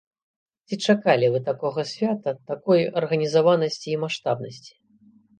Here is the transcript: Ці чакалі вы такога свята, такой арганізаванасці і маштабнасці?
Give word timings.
Ці 0.69 0.77
чакалі 0.91 1.27
вы 1.33 1.39
такога 1.49 1.83
свята, 1.91 2.33
такой 2.51 2.81
арганізаванасці 3.01 3.87
і 3.93 3.99
маштабнасці? 4.05 4.73